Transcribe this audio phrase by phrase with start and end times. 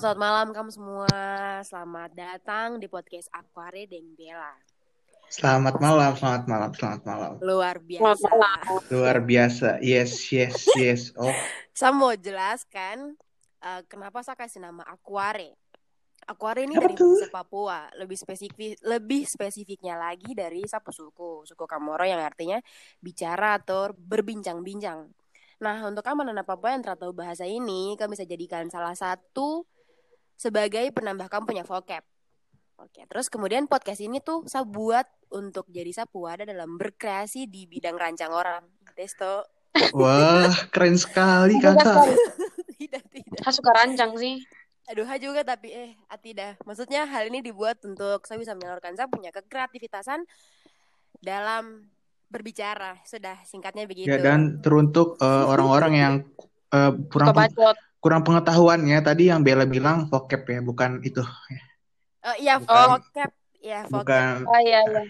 [0.00, 1.12] selamat malam kamu semua.
[1.60, 4.56] Selamat datang di podcast Aquare Deng Bella.
[5.28, 7.32] Selamat malam, selamat malam, selamat malam.
[7.44, 8.28] Luar biasa.
[8.88, 9.76] Luar biasa.
[9.84, 11.12] Yes, yes, yes.
[11.20, 11.28] Oh,
[11.76, 13.12] Saya mau jelaskan
[13.60, 15.52] uh, kenapa saya kasih nama Aquare.
[16.24, 17.20] Aquare ini Apa dari tuh?
[17.20, 22.56] bahasa Papua, lebih spesifik lebih spesifiknya lagi dari sapu suku, suku Kamoro yang artinya
[23.04, 25.12] bicara atau berbincang-bincang.
[25.60, 29.68] Nah, untuk anak-anak Papua yang tidak tahu bahasa ini, kami bisa jadikan salah satu
[30.40, 32.00] sebagai penambah kamu punya vocab.
[32.80, 35.04] Oke, terus kemudian podcast ini tuh saya buat
[35.36, 38.64] untuk jadi sapuada dalam berkreasi di bidang rancang orang.
[38.96, 39.44] Desto.
[39.92, 42.16] wah, keren sekali kakak.
[42.80, 43.36] tidak, tidak.
[43.44, 44.40] Saya suka rancang sih.
[44.88, 46.56] Aduh, ha juga tapi eh ah, tidak.
[46.64, 50.24] Maksudnya hal ini dibuat untuk saya bisa menyalurkan saya punya kekreativitasan
[51.20, 51.84] dalam
[52.32, 52.96] berbicara.
[53.04, 54.08] Sudah singkatnya begitu.
[54.08, 56.14] Ya dan teruntuk eh, orang-orang yang
[56.72, 57.89] eh, kurang bacot.
[58.00, 59.04] Kurang pengetahuan ya.
[59.04, 61.22] Tadi yang Bella bilang vocab ya, bukan itu.
[62.20, 62.88] Oh iya, Bukan.
[62.96, 63.30] vocab.
[63.60, 64.04] Ya, vocab.
[64.04, 65.02] Bukan Oh iya, iya.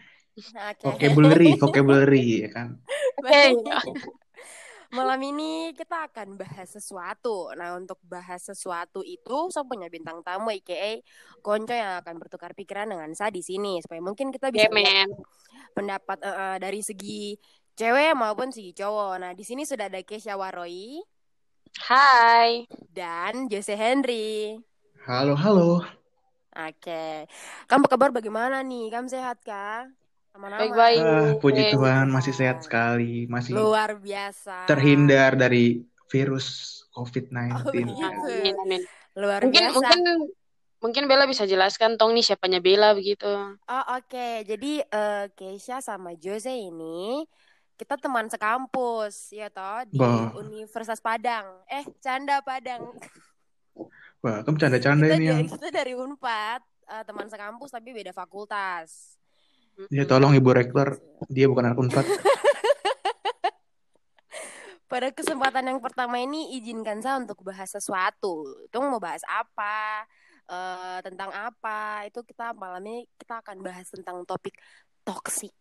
[0.70, 0.84] Oke.
[0.86, 2.68] vocabulary, vocabulary ya kan.
[3.18, 3.54] Oke.
[4.90, 7.54] Malam ini kita akan bahas sesuatu.
[7.54, 10.98] Nah, untuk bahas sesuatu itu, saya punya bintang tamu, aka
[11.46, 15.06] Konco yang akan bertukar pikiran dengan saya di sini, supaya mungkin kita bisa Cemen.
[15.78, 17.38] pendapat eh, eh, dari segi
[17.78, 19.14] cewek maupun segi cowok.
[19.22, 20.98] Nah, di sini sudah ada Kesha Waroi
[21.78, 22.66] Hai.
[22.90, 24.58] dan Jose Henry.
[25.06, 25.86] Halo, halo.
[26.50, 27.30] Oke,
[27.70, 28.90] kamu kabar bagaimana nih?
[28.90, 29.86] Kamu sehat kah?
[30.34, 30.66] Aman-aman.
[30.66, 30.98] Baik-baik.
[30.98, 31.72] Ah, puji Oke.
[31.78, 34.66] Tuhan masih sehat sekali, masih Luar biasa.
[34.66, 36.46] terhindar dari virus
[36.90, 37.54] COVID-19.
[37.54, 37.94] Oh, begitu.
[38.02, 38.08] ya.
[38.10, 38.82] Amin, amin.
[39.14, 39.74] Luar Mungkin biasa.
[39.78, 39.98] mungkin
[40.82, 43.30] mungkin Bella bisa jelaskan tong nih siapanya Bella begitu.
[43.70, 47.22] Oh oke, jadi eh Keisha sama Jose ini
[47.80, 50.36] kita teman sekampus ya toh di Bah.
[50.36, 51.64] Universitas Padang.
[51.64, 52.92] Eh, Canda Padang.
[54.22, 55.48] Wah, kamu canda-canda ini yang.
[55.48, 59.16] kita dari Unpad, eh, teman sekampus tapi beda fakultas.
[59.88, 61.00] Ya tolong Ibu Rektor,
[61.32, 62.04] dia bukan anak Unpad.
[64.92, 68.44] Pada kesempatan yang pertama ini izinkan saya untuk bahas sesuatu.
[68.68, 70.04] Itu mau bahas apa?
[70.50, 72.10] eh tentang apa?
[72.10, 74.58] Itu kita malam ini kita akan bahas tentang topik
[75.06, 75.54] toxic.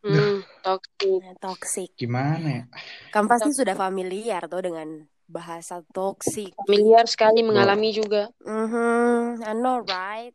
[0.00, 1.20] Hmm, toxic.
[1.20, 1.90] Nah, toxic.
[1.96, 2.62] Gimana ya?
[3.10, 4.88] Kamu pasti sudah familiar tuh dengan
[5.26, 6.54] bahasa toxic.
[6.66, 8.30] Familiar sekali mengalami juga.
[8.42, 10.34] Mhm, I know right.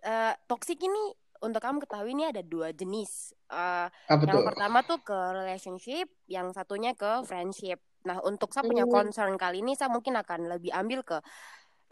[0.00, 3.32] Eh, toxic ini untuk kamu ketahui ini ada dua jenis.
[3.50, 4.46] Eh, Apa yang tuh?
[4.52, 7.80] pertama tuh ke relationship, yang satunya ke friendship.
[8.06, 8.92] Nah, untuk saya punya Hmm.
[8.92, 11.18] concern kali ini saya mungkin akan lebih ambil ke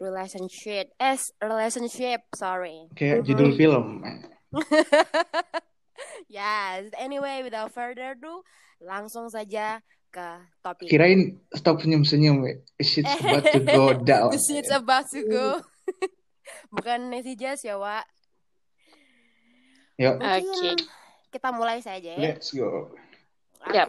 [0.01, 0.89] relationship.
[0.97, 2.89] Eh, relationship, sorry.
[2.97, 3.27] Kayak Mhm.
[3.29, 3.85] judul film.
[6.27, 8.43] Yes, anyway, without further ado,
[8.83, 10.27] langsung saja ke
[10.65, 10.89] topik.
[10.89, 12.59] Kirain stop senyum-senyum, we.
[12.81, 14.29] Shit's about to go down.
[14.33, 15.47] The shit's about to go.
[16.75, 18.03] Bukan nasi jazz ya, Wak.
[19.99, 20.71] Yuk, Oke.
[21.29, 22.19] kita mulai saja ya.
[22.19, 22.89] let's go.
[23.67, 23.75] Oke.
[23.75, 23.87] Yap.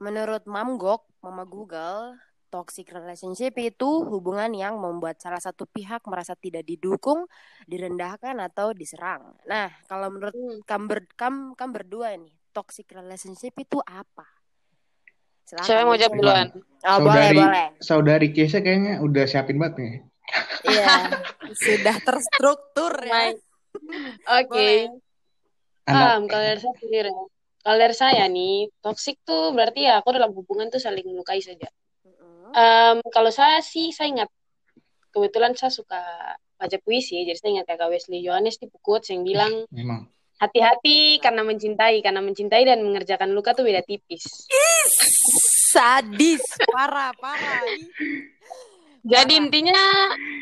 [0.00, 2.16] Menurut Mam Gok, Mama Google,
[2.50, 7.30] toxic relationship itu hubungan yang membuat salah satu pihak merasa tidak didukung,
[7.70, 9.38] direndahkan atau diserang.
[9.46, 10.58] Nah, kalau menurut Hmm.
[10.66, 14.26] kam, ber, kam, kam berdua nih, toxic relationship itu apa?
[15.46, 15.66] Silakan.
[15.66, 16.46] Siapa yang mau jawab duluan?
[16.50, 17.68] Oh, boleh, Saudari, boleh.
[17.78, 19.94] saudari Kesha kayaknya udah siapin banget nih.
[20.66, 20.86] Iya,
[21.64, 23.34] sudah terstruktur ya.
[24.42, 24.46] Oke.
[24.50, 24.82] Boleh.
[25.90, 27.10] Anak Um, kalau dari saya sendiri,
[27.60, 31.66] kalau dari saya nih, toxic tuh berarti ya aku dalam hubungan tuh saling melukai saja.
[32.50, 34.28] Um, kalau saya sih, saya ingat
[35.10, 36.00] kebetulan saya suka
[36.60, 40.06] baca puisi, jadi saya ingat kakak Wesley Johannes di quotes yang bilang memang.
[40.38, 44.24] hati-hati karena mencintai, karena mencintai dan mengerjakan luka tuh beda tipis.
[45.70, 47.62] Sadis, parah, parah.
[49.00, 49.40] Jadi Parah.
[49.40, 49.80] intinya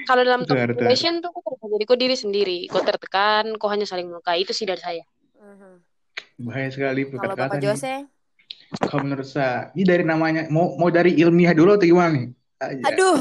[0.02, 4.10] kalau dalam toxic relation tuh bisa jadi kau diri sendiri, kau tertekan, kau hanya saling
[4.10, 5.04] melukai itu sih dari saya.
[5.38, 5.72] Mhm.
[6.42, 7.66] Bahaya sekali Kalau Bapak perkataan ini.
[7.70, 7.94] Jose,
[8.68, 12.26] Kalau menurut saya, ini dari namanya mau mau dari ilmiah dulu atau gimana nih?
[12.58, 12.84] Aja.
[12.90, 13.18] aduh,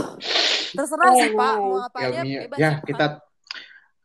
[0.73, 3.05] terserah sih Oh, Pak, mau apa aja bebas Ya sih, kita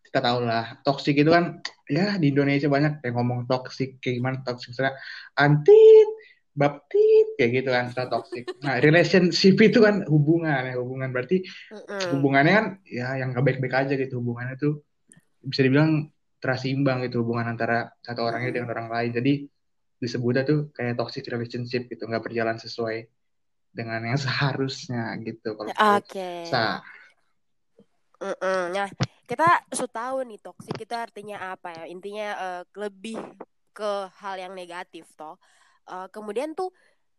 [0.05, 4.37] kita tahu lah, toksik itu kan ya di Indonesia banyak yang ngomong toksik kayak gimana
[4.44, 4.94] toksik misalnya
[5.41, 6.09] antit,
[6.53, 8.44] baptit kayak gitu kan setelah toksik.
[8.61, 12.21] Nah relationship itu kan hubungan ya hubungan berarti Mm-mm.
[12.21, 14.85] hubungannya kan ya yang gak baik-baik aja gitu hubungannya tuh
[15.43, 16.12] bisa dibilang
[16.44, 19.33] terasimbang gitu hubungan antara satu orangnya dengan orang lain jadi
[20.03, 23.07] disebutnya tuh kayak toxic relationship gitu nggak berjalan sesuai
[23.73, 26.31] dengan yang seharusnya gitu kalau menurut Oke.
[26.43, 26.83] saya
[28.23, 28.71] Mm-mm.
[28.71, 28.89] Nah,
[29.27, 31.85] kita sudah tahu nih toksik itu artinya apa ya?
[31.91, 33.19] Intinya eh, lebih
[33.75, 33.91] ke
[34.23, 35.35] hal yang negatif toh.
[35.91, 36.71] Eh, kemudian tuh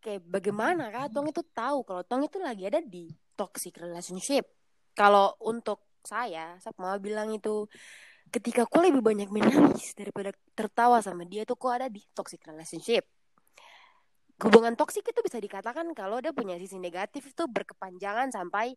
[0.04, 4.48] kayak bagaimana kah Tong itu tahu kalau Tong itu lagi ada di toxic relationship.
[4.94, 7.66] kalau untuk saya saya mau bilang itu
[8.34, 13.06] ketika kau lebih banyak menangis daripada tertawa sama dia tuh kok ada di toxic relationship
[14.42, 18.74] hubungan toksik itu bisa dikatakan kalau dia punya sisi negatif itu berkepanjangan sampai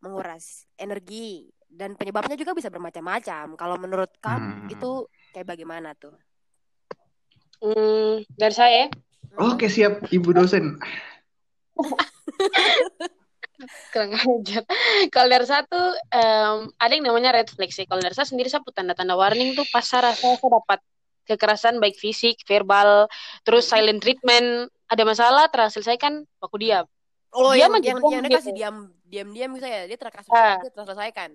[0.00, 3.54] menguras energi dan penyebabnya juga bisa bermacam-macam.
[3.54, 4.72] Kalau menurut kamu Hmm.
[4.72, 4.90] itu
[5.36, 6.16] kayak bagaimana tuh?
[7.60, 8.84] Hmm, dari saya,
[9.36, 10.80] Oke siap ibu dosen.
[13.92, 14.62] kurang ajar.
[15.12, 15.80] Kalau dari satu,
[16.12, 17.84] em, ada yang namanya red flag sih.
[17.84, 20.80] Kalau dari saya sendiri, saya tanda-tanda warning tuh pas saya rasa saya dapat
[21.28, 23.06] kekerasan baik fisik, verbal,
[23.46, 26.84] terus silent treatment, ada masalah terselesaikan, aku diam.
[27.30, 28.76] Oh, Dia yang yang, yang dia kasih diam
[29.06, 30.58] diam-diam gitu ya, dia terkasih Ah.
[30.58, 31.30] dia terselesaikan.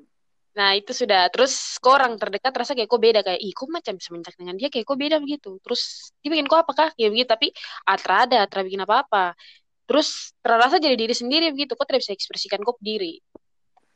[0.55, 1.27] Nah, itu sudah.
[1.31, 3.19] Terus kok orang terdekat rasa kayak kok beda.
[3.27, 5.59] Kayak, ih kok macam semenjak dengan dia kayak kok beda begitu.
[5.59, 6.95] Terus dia bikin kok apakah?
[6.95, 7.27] Kayak begitu.
[7.27, 7.47] Tapi
[7.83, 9.35] atra ada, atra bikin apa-apa.
[9.85, 11.77] Terus terasa jadi diri sendiri begitu.
[11.77, 13.21] Kok tidak bisa ekspresikan kok diri.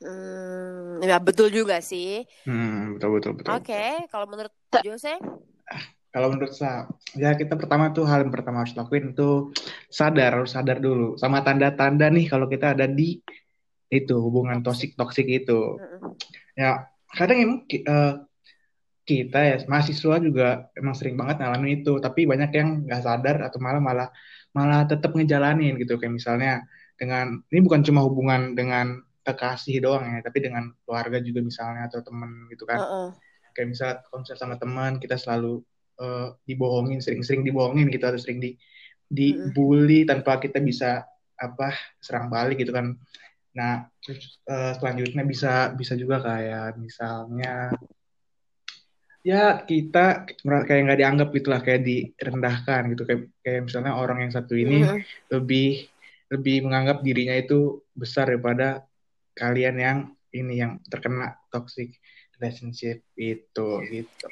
[0.00, 2.24] Hmm, ya betul juga sih.
[2.48, 3.52] Hmm, betul betul betul.
[3.52, 5.20] Oke, kalau menurut Jose,
[6.10, 9.54] Kalau menurut saya, ya kita pertama tuh hal yang pertama harus lakuin itu
[9.86, 13.22] sadar, harus sadar dulu sama tanda-tanda nih kalau kita ada di
[13.94, 15.78] itu hubungan toksik toksik itu.
[16.58, 18.14] Ya kadang emang eh,
[19.06, 23.62] kita ya mahasiswa juga emang sering banget ngalamin itu, tapi banyak yang nggak sadar atau
[23.62, 24.08] malah malah
[24.56, 25.96] malah tetap ngejalanin gitu.
[26.00, 26.52] Kayak misalnya
[26.98, 32.00] dengan ini bukan cuma hubungan dengan kekasih doang ya, tapi dengan keluarga juga misalnya atau
[32.02, 32.80] temen gitu kan.
[32.80, 33.08] Heeh.
[33.50, 35.58] kayak misalnya konser sama teman kita selalu
[35.98, 38.54] eh, dibohongin sering-sering dibohongin gitu atau sering di
[39.10, 41.02] dibully tanpa kita bisa
[41.34, 42.94] apa serang balik gitu kan.
[43.58, 47.74] Nah terus eh, selanjutnya bisa bisa juga kayak misalnya
[49.20, 50.24] ya kita
[50.64, 55.00] kayak nggak dianggap gitulah kayak direndahkan gitu kayak kayak misalnya orang yang satu ini Mm-mm.
[55.28, 55.88] lebih
[56.30, 58.86] lebih menganggap dirinya itu besar daripada
[59.36, 59.98] kalian yang
[60.30, 61.98] ini yang terkena toxic
[62.38, 64.26] relationship itu gitu.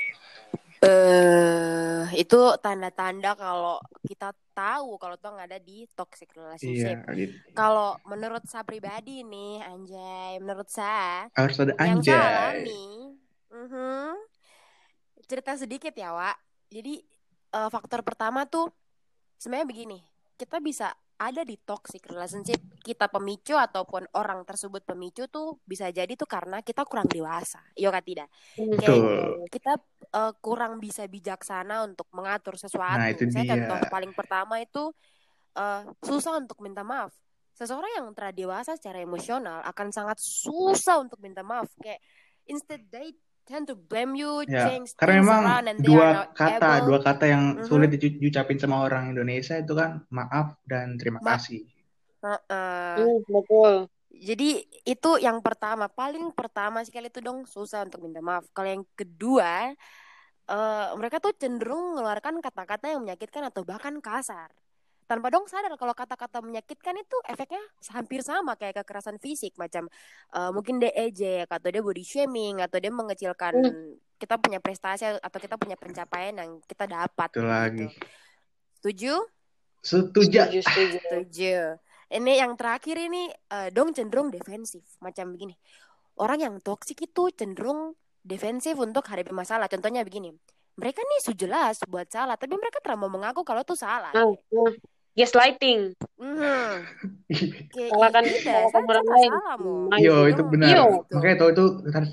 [0.78, 7.02] Eh, itu tanda-tanda kalau kita tahu kalau tuh nggak ada di toxic relationship.
[7.02, 7.34] Iya, gitu.
[7.50, 12.62] Kalau menurut saya pribadi nih, anjay, menurut saya Harus ada yang saya anjay.
[12.62, 12.86] alami,
[13.50, 14.07] mhm,
[15.28, 16.36] cerita sedikit ya, Wak.
[16.72, 17.04] Jadi
[17.52, 18.72] eh, faktor pertama tuh
[19.36, 19.98] sebenarnya begini,
[20.40, 26.14] kita bisa ada di toxic relationship, kita pemicu ataupun orang tersebut pemicu tuh bisa jadi
[26.14, 28.30] tuh karena kita kurang dewasa, iya kan tidak?
[28.54, 29.72] Kayak kita
[30.14, 33.02] eh, kurang bisa bijaksana untuk mengatur sesuatu.
[33.02, 33.52] Nah, itu Saya dia.
[33.58, 34.94] contoh paling pertama itu
[35.58, 37.10] eh, susah untuk minta maaf.
[37.58, 41.66] Seseorang yang telah dewasa secara emosional akan sangat susah untuk minta maaf.
[41.82, 41.98] Kayak
[42.46, 43.10] instead they
[43.48, 45.42] tend to blame you, Ya, change karena memang
[45.80, 46.86] dua kata, able.
[46.92, 47.64] dua kata yang Mhm.
[47.64, 51.64] sulit dicu- diucapin sama orang Indonesia itu kan maaf dan terima Ma- kasih.
[52.22, 52.96] Heeh.
[52.98, 53.72] Hmm, betul.
[54.18, 54.48] Jadi
[54.84, 58.44] itu yang pertama, paling pertama sekali itu dong susah untuk minta maaf.
[58.50, 59.72] Kalau yang kedua,
[60.50, 64.50] eh, mereka tuh cenderung mengeluarkan kata-kata yang menyakitkan atau bahkan kasar.
[65.08, 67.64] Tanpa dong sadar kalau kata-kata menyakitkan itu efeknya
[67.96, 69.88] hampir sama kayak kekerasan fisik, macam
[70.36, 73.56] eh, mungkin dia ejek atau dia body shaming atau dia mengecilkan
[74.20, 77.28] kita punya prestasi atau kita punya pencapaian yang kita dapat.
[77.32, 77.88] Itu lagi.
[77.88, 77.96] gitu.
[78.76, 79.12] Setuju?
[79.80, 80.38] Setuju.
[80.44, 80.98] Setuju, setuju.
[81.00, 81.56] Setuju.
[82.08, 85.56] Ini yang terakhir ini eh, dong cenderung defensif macam begini.
[86.20, 89.72] Orang yang toksik itu cenderung defensif untuk hadapi masalah.
[89.72, 90.36] Contohnya begini.
[90.78, 94.14] Mereka nih sudah jelas buat salah, tapi mereka mau mengaku kalau itu salah.
[94.14, 94.72] Nah, nah.
[95.18, 95.80] Gaslighting.
[97.68, 99.30] Kayak Salahkan tidak, salahkan saya orang lain.
[99.98, 100.68] Yo, Gitu itu benar.
[100.70, 100.82] Iya.
[101.10, 101.64] Makanya tahu itu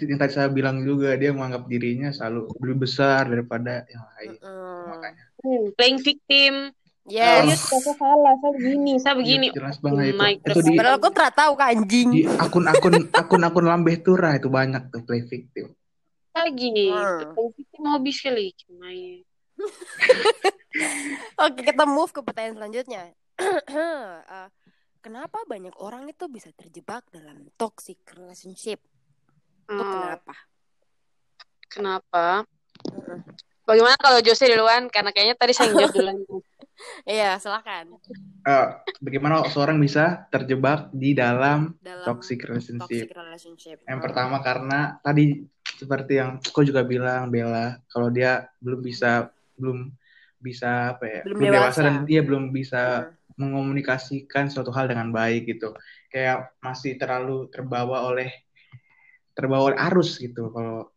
[0.09, 4.31] yang tadi saya bilang juga dia menganggap dirinya selalu lebih besar daripada yang lain.
[4.41, 4.81] Mm-mm.
[4.89, 5.24] Makanya.
[5.39, 6.53] Hmm, playing victim.
[7.05, 7.45] Oh, Yes.
[7.45, 9.47] iya, saya salah, saya begini, saya begini.
[9.53, 10.17] Iya, jelas banget itu.
[10.17, 12.07] My Itu di Padahal aku tidak tahu kak anjing.
[12.09, 15.69] di akun-akun akun-akun lambeh turah itu banyak tuh play victim.
[16.33, 16.89] Lagi.
[16.89, 17.29] Hmm.
[17.31, 18.45] Playing victim hobi sekali.
[18.57, 19.21] Gimana?
[21.36, 23.03] Oke, kita move ke pertanyaan selanjutnya.
[24.25, 24.50] Eh,
[25.03, 28.79] kenapa banyak orang itu bisa terjebak dalam toxic relationship?
[29.67, 30.34] Itu Hmm, kenapa?
[31.67, 32.25] kenapa?
[32.96, 33.20] Mm-mm.
[33.65, 34.88] Bagaimana kalau Jose duluan?
[34.88, 36.17] Karena kayaknya tadi saya yang jawab duluan.
[37.03, 37.86] Iya, silakan.
[38.46, 38.67] Eh,
[39.01, 43.10] bagaimana seorang bisa terjebak di dalam Dalam toxic relationship?
[43.10, 43.77] toxic relationship.
[43.89, 44.05] Yang Hmm.
[44.05, 49.89] pertama karena tadi seperti yang kau juga bilang Bella, kalau dia belum bisa belum
[50.46, 51.58] bisa apa ya Belum dewasa.
[51.58, 51.80] dewasa.
[51.82, 52.82] dan dia belum bisa
[53.36, 53.52] Hmm.
[53.52, 55.74] mengkomunikasikan suatu hal dengan baik gitu
[56.08, 58.32] kayak masih terlalu terbawa oleh
[59.34, 60.88] terbawa oleh arus gitu kalau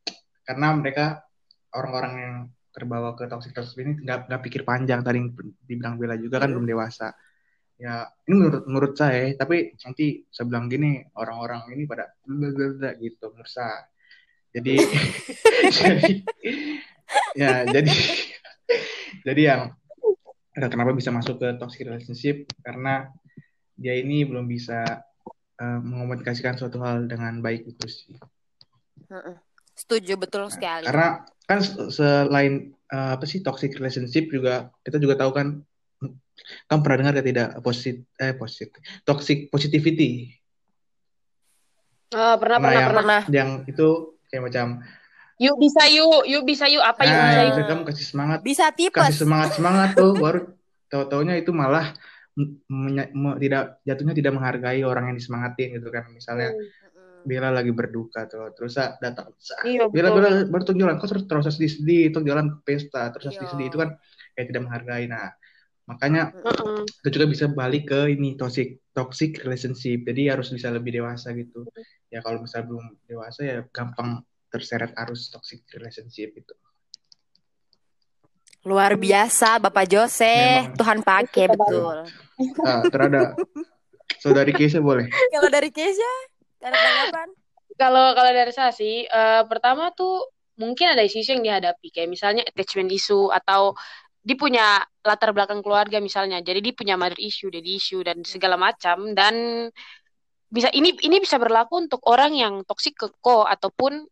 [0.45, 1.27] karena mereka
[1.75, 2.35] orang-orang yang
[2.71, 5.19] terbawa ke toxic relationship ini nggak nggak pikir panjang tadi
[5.67, 6.63] dibilang Bella juga kan Hmm.
[6.63, 7.11] belum dewasa
[7.75, 13.35] ya ini menurut menurut saya tapi nanti saya bilang gini orang-orang ini pada blablabla gitu
[13.35, 13.83] menurut saya
[14.51, 14.75] jadi
[15.75, 16.13] jadi
[17.35, 17.93] ya jadi
[19.27, 19.61] jadi yang
[20.55, 23.09] kenapa bisa masuk ke toxic relationship karena
[23.79, 25.05] dia ini belum bisa
[25.63, 28.17] uh, mengomunikasikan suatu hal dengan baik itu sih
[29.79, 35.31] setuju betul sekali karena kan selain uh, apa sih toxic relationship juga kita juga tahu
[35.33, 35.63] kan
[36.69, 38.71] kamu pernah dengar ya tidak posit eh posit
[39.03, 40.33] toxic positivity?
[42.15, 43.23] Oh, pernah nah, pernah yang, pernah.
[43.29, 43.89] Yang itu
[44.33, 44.67] kayak macam
[45.39, 47.67] Yuk bisa yuk, yuk bisa yuk apa yuk nah, bisa yuk.
[47.71, 48.39] kamu kasih semangat.
[48.43, 48.99] Bisa tipes.
[48.99, 50.41] Kasih semangat semangat tuh baru
[50.91, 51.95] tahu-taunya itu malah
[53.39, 56.87] tidak jatuhnya tidak menghargai orang yang disemangatin gitu kan misalnya hmm.
[57.19, 59.35] Bila lagi berduka tuh terus datang
[59.67, 63.35] iya, Bila Bila baru jalan kok terus terus sedih sedih itu jalan ke pesta terus
[63.35, 63.99] sedih sedih itu kan
[64.39, 65.35] kayak tidak menghargai nah
[65.89, 66.85] Makanya uh-uh.
[66.85, 70.05] itu juga bisa balik ke ini toxic toxic relationship.
[70.05, 71.65] Jadi harus bisa lebih dewasa gitu.
[72.13, 76.55] Ya kalau misalnya belum dewasa ya gampang terseret arus toxic relationship itu.
[78.67, 80.29] Luar biasa Bapak Jose,
[80.67, 80.77] Memang.
[80.77, 81.97] Tuhan pakai betul.
[82.65, 83.39] Nah, terada
[84.19, 85.07] saudari Keisha boleh.
[85.09, 86.13] Kalau dari Keisha,
[86.61, 87.29] ada tanggapan?
[87.79, 90.27] Kalau kalau dari saya sih, uh, pertama tuh
[90.59, 93.79] mungkin ada isu yang dihadapi kayak misalnya attachment issue atau
[94.27, 98.59] dia punya latar belakang keluarga misalnya jadi dia punya mother issue daddy issue dan segala
[98.59, 99.71] macam dan
[100.51, 104.05] bisa ini ini bisa berlaku untuk orang yang toksik ke ko ataupun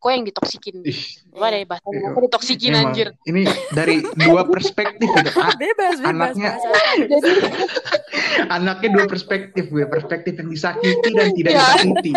[0.00, 2.08] ko yang ditoksikin gimana ya bahasa iya.
[2.10, 3.42] kok ditoksikin Emang, anjir ini
[3.76, 5.30] dari dua perspektif gitu
[5.60, 6.50] bebas, bebas anaknya
[7.04, 7.30] jadi
[8.56, 11.60] anaknya dua perspektif gue perspektif yang disakiti dan tidak ya.
[11.60, 12.12] disakiti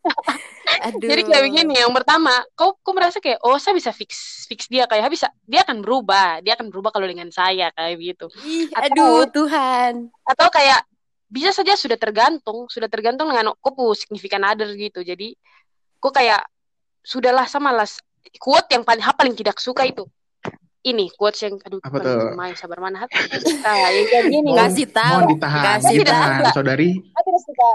[0.80, 1.12] Aduh.
[1.12, 4.88] Jadi kayak begini, yang pertama, kau kau merasa kayak oh saya bisa fix fix dia
[4.88, 8.26] kayak bisa dia akan berubah, dia akan berubah kalau dengan saya kayak gitu.
[8.40, 10.08] Ih, atau, aduh Tuhan.
[10.24, 10.80] Atau kayak
[11.28, 15.04] bisa saja sudah tergantung, sudah tergantung dengan kau signifikan other gitu.
[15.04, 15.36] Jadi
[16.00, 16.42] kok kayak
[17.00, 17.88] sudahlah sama lah
[18.38, 20.06] quote yang paling paling tidak suka itu.
[20.80, 22.32] Ini quotes yang aduh apa tuh?
[22.32, 23.12] main sabar mana hati
[23.60, 25.12] nah yang kayak gini kasih tahu.
[25.20, 26.54] mohon ditahan kasih ditahan tahu.
[26.56, 26.90] saudari.
[26.96, 27.68] Saya tidak suka.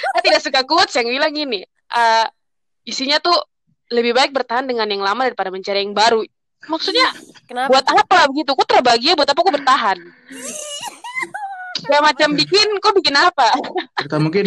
[0.00, 1.60] Saya tidak suka quotes yang bilang gini
[1.92, 2.26] uh,
[2.88, 3.36] isinya tuh
[3.92, 6.24] lebih baik bertahan dengan yang lama daripada mencari yang baru.
[6.64, 7.12] Maksudnya
[7.44, 7.68] Kenapa?
[7.68, 8.56] buat apa begitu?
[8.56, 9.12] Kok terbahagia?
[9.12, 9.98] Buat apa kok bertahan
[11.88, 13.48] kayak macam bikin kok bikin apa?
[13.96, 14.44] Kita mungkin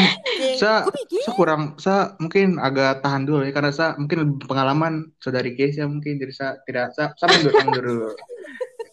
[0.62, 5.89] saya saya kurang saya mungkin agak tahan dulu ya karena saya mungkin pengalaman saudari Keisha
[5.89, 8.10] mungkin jadi saya tidak saya, saya mundur mundur dulu.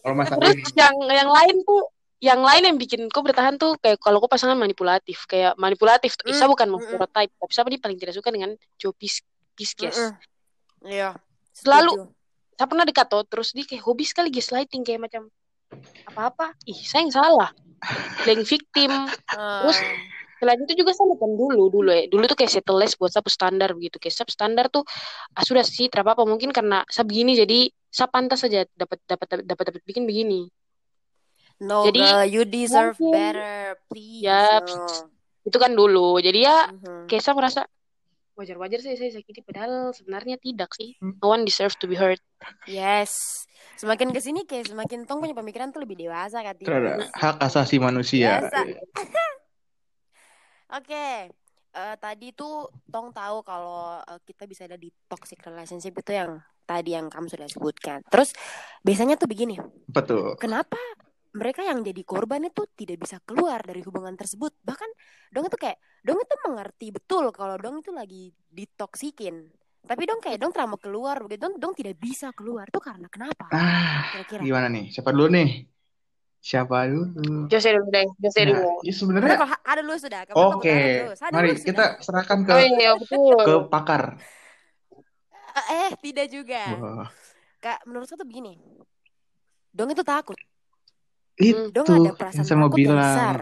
[0.03, 0.81] Kalau masalah terus ini.
[0.81, 1.83] yang yang lain tuh
[2.23, 6.31] yang lain yang bikin kok bertahan tuh kayak kalau kok pasangan manipulatif kayak manipulatif mm,
[6.31, 9.19] Isa bukan mm, type tapi siapa dia paling tidak suka dengan Joe Pis
[9.59, 11.19] Piskes mm, iya
[11.51, 12.15] selalu
[12.55, 15.27] saya pernah dekat tuh terus dia kayak hobi sekali gaslighting kayak macam
[16.09, 16.53] apa-apa.
[16.69, 17.49] Ih saya yang salah.
[18.23, 18.91] Playing victim.
[19.27, 19.79] Terus
[20.39, 22.07] selain itu juga sama kan dulu dulu ya.
[22.07, 23.99] Dulu tuh kayak settle less buat sub standar begitu.
[23.99, 24.83] Kayak sub standar tuh
[25.35, 28.67] ah, sudah sih terapa apa mungkin karena sub begini jadi sub pantas saja.
[28.75, 30.47] Dapat dapat dapat dapat bikin begini.
[31.63, 33.77] No jadi girl, you deserve mungkin, better.
[33.87, 34.23] Please.
[34.25, 34.87] Ya no.
[35.43, 36.19] itu kan dulu.
[36.19, 37.05] Jadi ya uh-huh.
[37.07, 37.61] kayak saya merasa
[38.33, 40.97] wajar-wajar sih saya sakiti padahal sebenarnya tidak sih.
[40.97, 41.17] Hmm.
[41.21, 42.19] no one deserves to be hurt.
[42.65, 43.13] Yes.
[43.77, 46.55] Semakin ke sini kayak semakin tong punya pemikiran tuh lebih dewasa kan
[47.13, 48.41] hak asasi manusia.
[50.73, 51.29] Oke okay.
[51.77, 56.11] uh, eh, tadi tuh tong tahu kalau uh, kita bisa ada di toxic relationship itu
[56.13, 58.01] yang tadi yang kamu sudah sebutkan.
[58.09, 58.33] Terus
[58.81, 59.61] biasanya tuh begini.
[59.85, 60.79] Betul kenapa
[61.33, 64.53] mereka yang jadi korban itu tidak bisa keluar dari hubungan tersebut.
[64.61, 64.89] Bahkan
[65.33, 69.49] dong itu kayak dong itu mengerti betul kalau dong itu lagi ditoksikin.
[69.83, 71.49] Tapi dong kayak dong terlalu keluar begitu.
[71.49, 72.69] Dong, dong tidak bisa keluar.
[72.69, 73.49] Itu karena kenapa?
[73.49, 74.41] Ah kira-kira.
[74.45, 74.93] gimana nih?
[74.93, 75.49] Siapa dulu nih?
[76.43, 77.03] Siapa dulu?
[77.49, 78.69] Jose dulu deh Jose nah, dulu.
[78.85, 80.19] ya sebenarnya ada dulu sudah.
[80.37, 80.85] Oke okay.
[81.33, 82.03] mari dulu, kita sudah.
[82.03, 83.37] serahkan ke oh, iya, betul.
[83.41, 84.03] ke pakar.
[85.53, 86.61] Eh, eh tidak juga.
[86.77, 87.09] Wah.
[87.57, 88.59] kak menurut saya tuh begini.
[89.73, 90.37] Dong itu takut
[91.37, 92.97] itu dong ada perasaan yang sama takut bilang.
[92.97, 93.39] yang besar.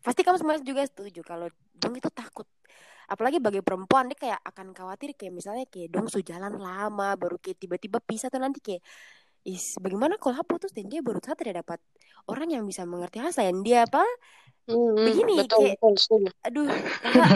[0.00, 2.48] Pasti kamu semua juga setuju kalau dong itu takut.
[3.10, 7.58] Apalagi bagi perempuan dia kayak akan khawatir kayak misalnya kayak dong sujalan lama baru kayak
[7.58, 8.82] tiba-tiba pisah tuh nanti kayak
[9.44, 11.80] is bagaimana kalau putus dan dia baru saja tidak dapat
[12.28, 14.04] orang yang bisa mengerti yang dia apa
[14.68, 16.68] hmm, begini betul, kayak betul, aduh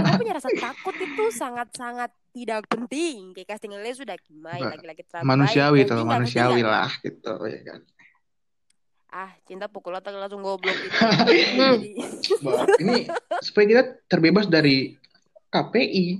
[0.04, 5.88] aku punya rasa takut itu sangat sangat tidak penting kayak casting sudah gimana lagi-lagi manusiawi
[5.88, 7.80] tuh manusiawi lah gitu ya kan
[9.14, 10.90] ah cinta pukul otak langsung goblok gitu.
[12.82, 13.06] ini
[13.38, 14.98] supaya kita terbebas dari
[15.54, 16.18] KPI.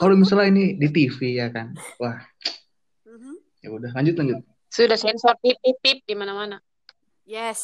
[0.00, 2.18] Kalau misalnya ini di TV ya kan, wah,
[3.04, 3.36] mm-hmm.
[3.60, 4.40] ya udah lanjut lanjut.
[4.72, 6.58] Sudah sensor pip pip pip di mana-mana.
[7.28, 7.60] Yes.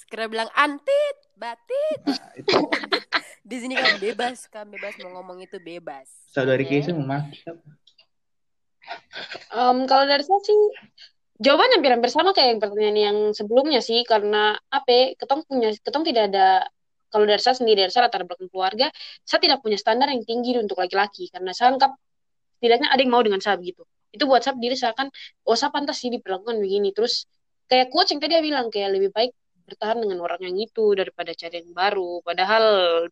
[0.00, 2.00] Segera bilang antit, batit.
[2.08, 2.56] Nah, itu
[3.46, 6.10] Di sini kan bebas, kan bebas mau ngomong itu bebas.
[6.34, 6.82] saudari Oke.
[6.82, 7.46] Keisha memaki
[9.52, 10.60] Em, kalau dari saya sih
[11.42, 16.04] jawabannya hampir-hampir sama kayak yang pertanyaan yang sebelumnya sih karena apa ya, ketong punya ketong
[16.06, 16.64] tidak ada
[17.12, 18.86] kalau dari saya sendiri dari saya latar belakang keluarga
[19.26, 21.92] saya tidak punya standar yang tinggi untuk laki-laki karena saya anggap
[22.56, 23.84] setidaknya ada yang mau dengan saya begitu.
[24.10, 25.12] Itu buat saya diri saya kan
[25.44, 26.90] oh saya pantas sih diperlakukan begini.
[26.96, 27.28] Terus
[27.68, 29.30] kayak coach yang tadi dia bilang kayak lebih baik
[29.66, 32.24] bertahan dengan orang yang itu daripada cari yang baru.
[32.24, 32.64] Padahal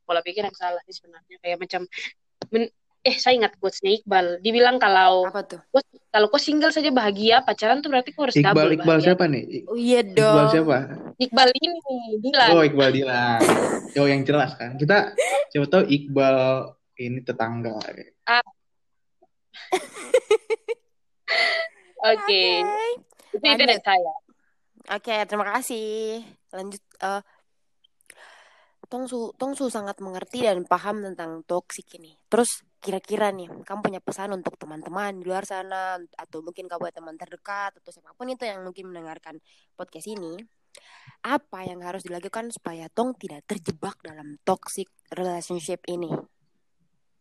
[0.02, 1.36] pola pikir yang salah sih sebenarnya.
[1.44, 1.80] Kayak macam
[3.04, 5.60] eh saya ingat quotesnya Iqbal dibilang kalau Apa tuh?
[5.68, 9.06] Kok- kalau kau single saja bahagia, pacaran tuh berarti kau harus Iqbal double Iqbal bahagia.
[9.12, 9.44] siapa nih?
[9.68, 10.48] Oh iya Iqbal dong.
[10.50, 10.76] siapa?
[11.20, 11.78] Iqbal ini,
[12.18, 12.48] Dilan.
[12.50, 13.40] Oh Iqbal Dilan.
[13.94, 14.74] Oh yang jelas kan.
[14.74, 15.14] Kita
[15.48, 16.36] siapa tahu Iqbal
[16.98, 17.78] ini tetangga.
[22.04, 22.42] Oke,
[23.32, 24.12] itu itu dari saya.
[24.92, 26.20] Oke, terima kasih.
[26.52, 26.82] Lanjut.
[27.00, 27.22] eh
[28.84, 32.12] Tong Su, Tong Su sangat mengerti dan paham tentang toxic ini.
[32.28, 37.16] Terus kira-kira nih, kamu punya pesan untuk teman-teman di luar sana atau mungkin kamu teman
[37.16, 39.40] terdekat atau siapa pun itu yang mungkin mendengarkan
[39.72, 40.36] podcast ini,
[41.24, 46.12] apa yang harus dilakukan supaya Tong tidak terjebak dalam toxic relationship ini?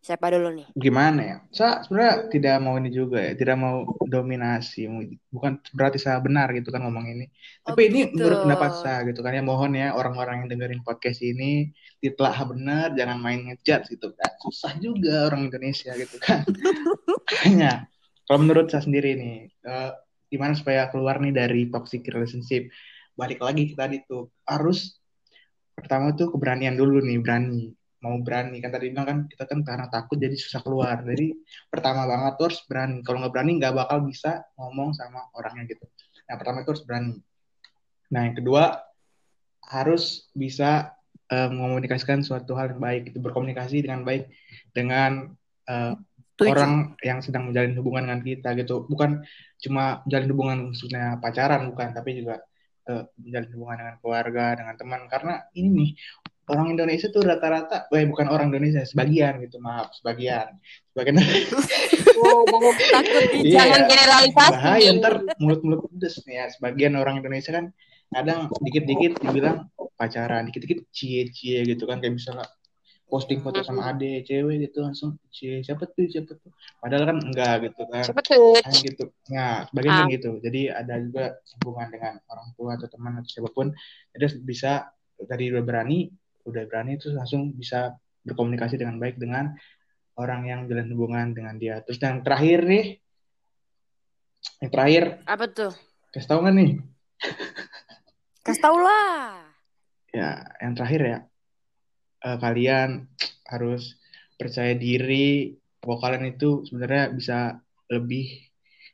[0.04, 0.68] Siapa dulu nih?
[0.76, 1.38] Gimana ya?
[1.48, 4.84] Saya sebenarnya tidak mau ini juga ya, tidak mau dominasi.
[5.32, 7.32] Bukan berarti saya benar gitu kan ngomong ini.
[7.64, 8.20] Oh, Tapi ini begitu.
[8.20, 9.40] menurut pendapat saya gitu kan ya.
[9.40, 11.72] Mohon ya orang-orang yang dengerin podcast ini
[12.04, 14.32] ditelah benar, jangan main ngejudge gitu kan.
[14.44, 16.44] Susah juga orang Indonesia gitu kan.
[17.08, 17.88] Makanya
[18.28, 19.92] kalau menurut saya sendiri nih, eh,
[20.28, 22.68] gimana supaya keluar nih dari toxic relationship?
[23.16, 25.00] Balik lagi ke tadi tuh harus
[25.72, 27.72] pertama tuh keberanian dulu nih, berani
[28.04, 28.60] mau berani.
[28.60, 31.00] Kan tadi bilang kan kita kan karena takut jadi susah keluar.
[31.08, 31.40] Jadi
[31.72, 33.00] pertama banget tuh harus berani.
[33.02, 35.88] Kalau nggak berani nggak bakal bisa ngomong sama orangnya gitu.
[36.28, 37.16] Nah pertama itu harus berani.
[38.12, 38.64] Nah yang kedua
[39.64, 40.92] harus bisa
[41.32, 44.28] eh, mengomunikasikan suatu hal yang baik itu berkomunikasi dengan baik
[44.76, 45.32] dengan
[45.64, 46.50] Setuju.
[46.50, 48.84] orang yang sedang menjalin hubungan dengan kita gitu.
[48.92, 49.24] Bukan
[49.64, 51.96] cuma menjalin hubungan maksudnya pacaran bukan.
[51.96, 52.44] Tapi juga
[52.92, 55.02] eh, menjalin hubungan dengan keluarga dengan teman.
[55.08, 55.92] Karena ini nih
[56.46, 60.60] orang Indonesia tuh rata-rata, eh bukan orang Indonesia, sebagian gitu, maaf, sebagian,
[60.92, 61.16] sebagian
[62.16, 63.52] Oh, jangan, Takut Iya.
[63.54, 64.52] jangan generalisasi.
[64.54, 67.72] bahaya ntar mulut-mulut pedes nih ya, sebagian orang Indonesia kan
[68.10, 72.46] kadang dikit-dikit dibilang pacaran, dikit-dikit cie-cie gitu kan, kayak misalnya
[73.06, 76.50] posting foto sama ade cewek gitu langsung cie siapa tuh siapa tuh
[76.82, 78.58] padahal kan enggak gitu kan Siapa tuh?
[78.58, 80.10] kan gitu nah sebagian Ah.
[80.10, 83.70] gitu jadi ada juga hubungan dengan orang tua atau teman atau siapa pun
[84.10, 84.90] jadi bisa
[85.30, 86.10] tadi udah berani
[86.44, 89.56] udah berani terus langsung bisa berkomunikasi dengan baik dengan
[90.16, 92.86] orang yang jalan hubungan dengan dia terus yang terakhir nih
[94.60, 95.74] yang terakhir Apa tuh?
[96.14, 96.72] kasih nggak nih
[98.44, 99.40] Kasih tau lah.
[100.18, 101.20] ya yang terakhir ya
[102.24, 102.90] eh, kalian
[103.50, 103.98] harus
[104.36, 107.40] percaya diri bahwa kalian itu sebenarnya bisa
[107.92, 108.30] lebih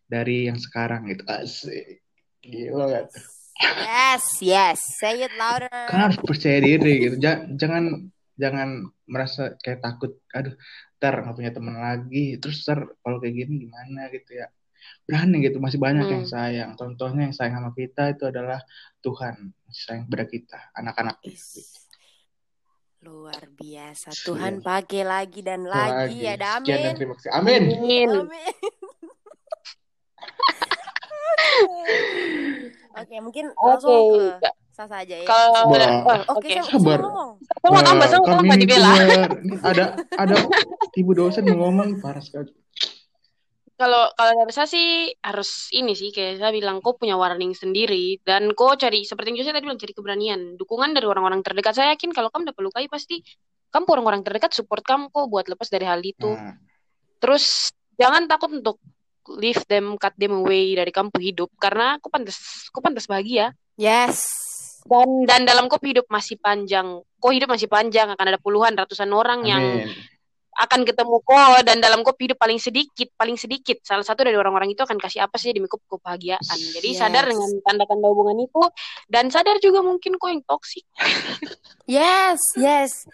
[0.10, 2.02] dari yang sekarang gitu asik
[2.42, 3.26] gila gak tuh?
[3.60, 4.80] Yes, yes.
[4.98, 5.68] Say it louder.
[5.68, 8.70] kan harus percaya diri gitu Ja- jangan jangan
[9.04, 10.56] merasa kayak takut aduh
[10.96, 14.48] ntar nggak punya teman lagi terus ntar kalau kayak gini gimana gitu ya
[15.04, 16.14] berani gitu masih banyak Hmm.
[16.14, 18.64] yang sayang contohnya yang sayang sama kita itu adalah
[19.00, 21.84] Tuhan masih sayang pada kita anak-anak Is.
[23.00, 24.12] Luar biasa.
[24.12, 28.10] Tuhan pakai lagi dan lagi, ya Sekian dan terima kasih amin Amin.
[28.24, 28.54] Amin.
[33.00, 33.64] Oke, mungkin Oke.
[33.64, 34.04] langsung
[34.44, 35.28] ke Sasa aja ya.
[35.28, 35.76] Kalau
[36.40, 37.04] Oke, Sabar.
[37.04, 37.36] ngomong?
[37.60, 38.92] Sama kamu, sama ini Dibela.
[39.60, 39.86] ada
[40.16, 40.36] ada
[40.96, 42.56] ibu dosen mau ngomong parah sekali
[43.80, 48.20] Kalau kalau dari saya sih harus ini sih kayak saya bilang kok punya warning sendiri
[48.28, 51.76] dan kok cari seperti yang Jose tadi bilang cari keberanian, dukungan dari orang-orang terdekat.
[51.76, 53.24] Saya yakin kalau kamu dapat lukai pasti
[53.72, 56.28] kamu orang-orang terdekat support kamu kok buat lepas dari hal itu.
[56.28, 56.60] nah,
[57.24, 58.84] Terus jangan takut untuk
[59.38, 62.38] leave them, cut them away dari kamu hidup karena aku pantas,
[62.74, 63.54] aku pantas bahagia.
[63.78, 64.26] Yes.
[64.90, 69.12] Dan dan dalam kop hidup masih panjang, kok hidup masih panjang akan ada puluhan ratusan
[69.14, 69.92] orang yang amin
[70.60, 74.76] akan ketemu kok dan dalam kop hidup paling sedikit, paling sedikit salah satu dari orang-orang
[74.76, 76.44] itu akan kasih apa sih demi kop kebahagiaan.
[76.76, 77.00] Jadi Yes.
[77.00, 78.64] sadar dengan tanda-tanda hubungan itu
[79.08, 80.84] dan sadar juga mungkin kok yang toksik.
[81.90, 83.08] Yes, yes.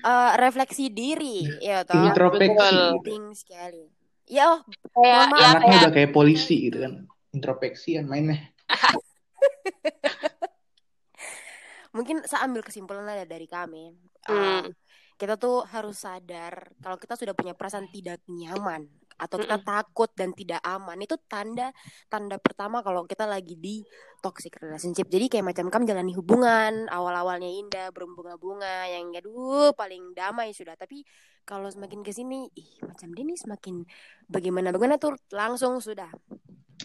[0.00, 1.98] Eh, refleksi diri, ya toh.
[1.98, 2.76] introspeksi betul.
[3.02, 3.84] Penting sekali.
[4.28, 4.60] Ya, oh,
[4.92, 8.40] Kayak ya anaknya kayak udah kayak polisi gitu kan introspeksi kan mainnya
[11.96, 13.96] mungkin saya ambil kesimpulan lah dari kami.
[14.28, 14.68] Hmm.
[15.16, 18.86] kita tuh harus sadar kalau kita sudah punya perasaan tidak nyaman
[19.18, 21.74] atau kita takut dan tidak aman itu tanda
[22.06, 23.82] tanda pertama kalau kita lagi di
[24.22, 30.54] toxic relationship jadi kayak macam kamu jalani hubungan awal-awalnya indah berbunga-bunga yang aduh paling damai
[30.54, 31.02] sudah tapi
[31.42, 33.82] kalau semakin ke sini ih macam dia nih semakin
[34.30, 36.08] bagaimana bagaimana tuh langsung sudah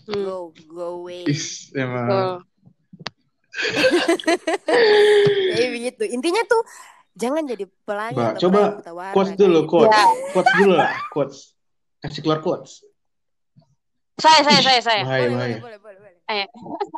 [0.04, 0.26] Hmm.
[0.26, 2.10] go go away Is, emang.
[2.10, 2.38] Oh.
[5.54, 6.65] Kayak begitu intinya tuh
[7.13, 8.82] jangan jadi atau coba
[9.13, 9.93] Quotes dulu, kayak quotes.
[9.93, 10.06] Ya.
[10.34, 11.53] Quotes dulu lah, quotes.
[12.04, 12.84] Kasih keluar quotes.
[14.20, 15.02] Saya, saya, saya, saya.
[15.08, 15.58] Bahaya, boleh, bahaya.
[15.58, 16.13] boleh, boleh, boleh, boleh.
[16.24, 16.48] Eh,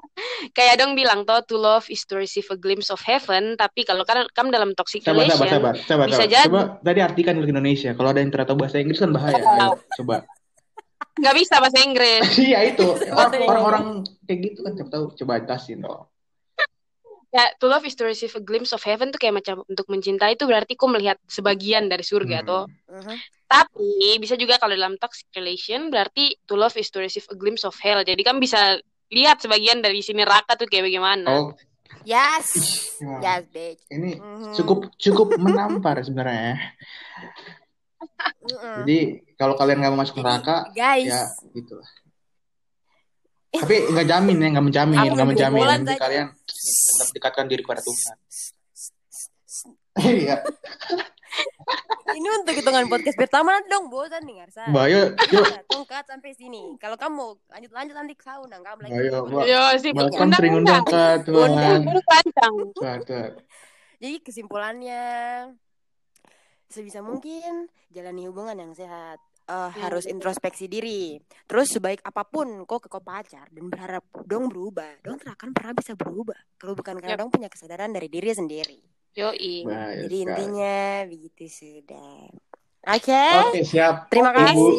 [0.58, 4.06] kayak dong bilang toh to love is to receive a glimpse of heaven tapi kalau
[4.06, 6.34] kan kamu dalam toxic Sabar, relation sabar, sabar, sabar, bisa sabar.
[6.34, 6.50] jadi.
[6.50, 7.92] Coba tadi artikan ke Indonesia.
[7.94, 9.38] Kalau ada yang ternyata bahasa Inggris kan bahaya.
[9.38, 9.70] Ayo,
[10.02, 10.18] coba.
[11.16, 12.88] nggak bisa bahasa Inggris Iya itu.
[13.48, 15.06] Orang-orang kayak gitu kan coba tahu.
[15.16, 16.06] Coba jelasin dong.
[17.36, 20.40] Ya to love is to receive a glimpse of heaven tuh kayak macam untuk mencintai
[20.40, 22.48] itu berarti kau melihat sebagian dari surga Hmm.
[22.48, 23.16] toh Mhm.
[23.46, 27.68] tapi bisa juga kalau dalam toxic relation berarti to love is to receive a glimpse
[27.68, 28.80] of hell jadi kan bisa
[29.12, 31.52] lihat sebagian dari sini neraka tuh kayak bagaimana Oh,
[32.02, 32.48] Yes,
[33.02, 33.20] emang.
[33.20, 33.82] yes, bitch.
[33.90, 34.54] ini Mhm.
[34.56, 36.54] cukup cukup menampar sebenarnya.
[36.54, 36.58] ya.
[38.78, 38.98] Jadi
[39.36, 41.22] kalau kalian nggak mau masuk neraka, guys, ya
[41.52, 41.90] gitulah.
[43.50, 45.64] Tapi nggak jamin ya, nggak menjamin, nggak menjamin.
[45.64, 46.28] Nanti kalian
[46.66, 48.18] tetap dekatkan diri kepada Tuhan.
[49.96, 50.44] Iya.
[52.16, 54.68] ini untuk hitungan podcast pertama nanti dong bosan nih Arsa.
[54.72, 55.16] Yuk.
[55.16, 56.76] Udah, Tongkat sampai sini.
[56.80, 58.94] Kalau kamu lanjut lanjut nanti ke undang kamu lagi.
[58.96, 59.44] Ayo, Mbak.
[59.48, 59.92] yo sih
[60.52, 60.84] undang
[62.76, 63.32] Tuhan.
[63.96, 65.04] Jadi kesimpulannya
[66.68, 69.20] sebisa mungkin jalani hubungan yang sehat.
[69.46, 71.22] Eh, harus introspeksi diri.
[71.46, 75.54] Terus sebaik apa pun kok ke kau pacar dan berharap dong berubah, dong tak akan
[75.54, 76.34] pernah bisa berubah.
[76.58, 77.22] Kalau bukan karena Yap.
[77.22, 78.82] dong punya kesadaran dari diri sendiri.
[79.14, 80.26] yoi Bahaya Jadi sekali.
[80.26, 82.26] intinya begitu sudah.
[82.90, 83.26] Oke.
[83.46, 84.10] Oke, siap.
[84.10, 84.38] Terima Ibu.
[84.42, 84.76] kasih.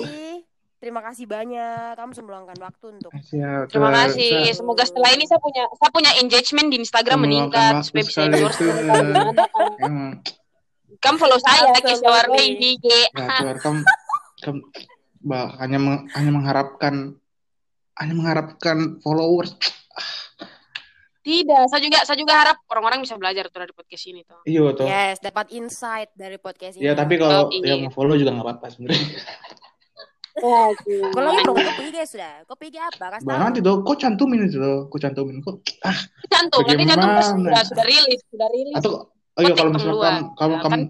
[0.82, 1.94] Terima kasih banyak.
[1.94, 3.70] Kamu meluangkan waktu untuk Siap.
[3.70, 8.02] terima kasih Saya semoga setelah ini saya punya saya punya engagement di Instagram meningkat supaya
[8.02, 8.66] bisa endorse
[11.02, 11.70] kamu follow saya.
[11.76, 13.82] Kisah Warni di IG ya kamu,
[15.56, 16.94] hanya meng- hanya mengharapkan
[17.96, 19.56] hanya mengharapkan followers.
[21.20, 24.62] tidak saya juga saya juga harap orang-orang bisa belajar tuh dari podcast ini tuh Iya
[24.72, 24.86] tuh.
[24.86, 26.86] Yes, dapat insight dari podcast ini.
[26.86, 29.02] Ya tapi kalau Oh, yang mau follow juga nggak apa-apa sebenarnya.
[30.36, 32.44] Kalau lagi promo kau IG sudah.
[32.44, 33.04] Kau IG apa?
[33.10, 33.42] Kasih Bah, tahu.
[33.42, 35.56] nanti tuh, kok cantumin itu tuh, kok cantumin kok.
[35.80, 35.96] Ah,
[36.28, 37.40] cantum nanti cantum pas Bagaimana?
[37.40, 40.80] sudah sudah rilis sudah rilis atau oh iya kalau misalkan kamu kalau Nah, kamu kan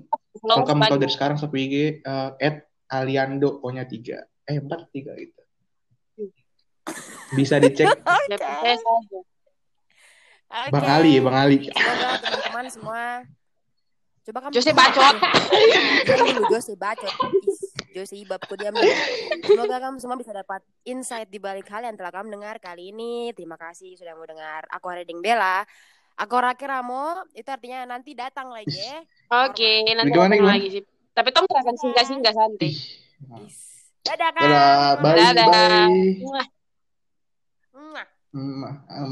[0.42, 5.12] kalau kamu tahu dari sekarang satu IG eh, at Aliando O-nya tiga eh empat tiga
[5.18, 5.42] gitu.
[7.36, 7.90] Bisa dicek
[8.30, 9.18] Ya, saja.
[10.46, 10.70] Oke.
[10.70, 11.56] Bang Ali, Bang Ali.
[11.66, 13.02] Semoga teman-teman semua
[14.26, 15.16] Coba kamu Jose bacot.
[16.50, 17.14] Jose bacot.
[17.94, 18.74] Jose ibabku diam.
[19.46, 23.30] Semoga kamu semua bisa dapat insight di balik hal yang telah kamu dengar kali ini.
[23.38, 24.66] Terima kasih sudah mau dengar.
[24.74, 25.62] Aku Reading Bella.
[26.18, 27.22] Aku Raki Ramo.
[27.38, 28.98] Itu artinya nanti datang lagi ya.
[29.46, 30.82] Oke, nanti Gimana, datang lagi sih.
[31.16, 32.76] Tapi tong akan singgah-singgah santai.
[34.04, 34.44] Dadah kan.
[34.44, 35.46] Dadah, bye, Dadah.
[35.48, 36.20] bye.
[36.20, 36.46] Muah.
[37.72, 38.06] Mwah.
[38.36, 38.68] Hmm,